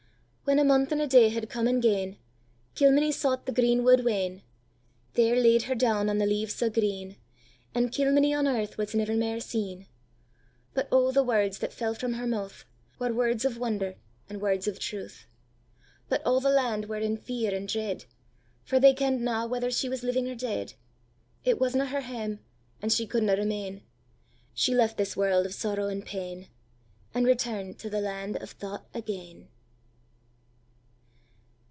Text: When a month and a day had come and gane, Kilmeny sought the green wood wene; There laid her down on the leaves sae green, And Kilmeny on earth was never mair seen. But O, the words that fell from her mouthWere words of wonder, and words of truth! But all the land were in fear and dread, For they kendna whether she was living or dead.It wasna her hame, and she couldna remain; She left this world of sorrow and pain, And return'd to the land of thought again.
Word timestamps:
When 0.43 0.59
a 0.59 0.65
month 0.65 0.91
and 0.91 0.99
a 0.99 1.07
day 1.07 1.29
had 1.29 1.49
come 1.49 1.65
and 1.65 1.81
gane, 1.81 2.17
Kilmeny 2.75 3.13
sought 3.13 3.45
the 3.45 3.53
green 3.53 3.85
wood 3.85 4.01
wene; 4.01 4.41
There 5.13 5.37
laid 5.37 5.63
her 5.63 5.75
down 5.75 6.09
on 6.09 6.17
the 6.17 6.25
leaves 6.25 6.53
sae 6.55 6.67
green, 6.69 7.15
And 7.73 7.89
Kilmeny 7.89 8.33
on 8.33 8.45
earth 8.45 8.77
was 8.77 8.93
never 8.93 9.13
mair 9.15 9.39
seen. 9.39 9.87
But 10.73 10.89
O, 10.91 11.09
the 11.13 11.23
words 11.23 11.59
that 11.59 11.71
fell 11.71 11.93
from 11.93 12.15
her 12.15 12.25
mouthWere 12.27 13.15
words 13.15 13.45
of 13.45 13.57
wonder, 13.59 13.95
and 14.27 14.41
words 14.41 14.67
of 14.67 14.77
truth! 14.77 15.25
But 16.09 16.21
all 16.25 16.41
the 16.41 16.49
land 16.49 16.89
were 16.89 16.97
in 16.97 17.15
fear 17.15 17.55
and 17.55 17.65
dread, 17.65 18.03
For 18.65 18.77
they 18.77 18.93
kendna 18.93 19.47
whether 19.47 19.71
she 19.71 19.87
was 19.87 20.03
living 20.03 20.27
or 20.27 20.35
dead.It 20.35 21.61
wasna 21.61 21.85
her 21.85 22.01
hame, 22.01 22.39
and 22.81 22.91
she 22.91 23.07
couldna 23.07 23.37
remain; 23.37 23.83
She 24.53 24.75
left 24.75 24.97
this 24.97 25.15
world 25.15 25.45
of 25.45 25.53
sorrow 25.53 25.87
and 25.87 26.05
pain, 26.05 26.49
And 27.13 27.25
return'd 27.25 27.79
to 27.79 27.89
the 27.89 28.01
land 28.01 28.35
of 28.37 28.51
thought 28.51 28.85
again. 28.93 29.47